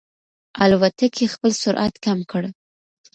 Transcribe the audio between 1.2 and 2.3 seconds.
خپل سرعت کم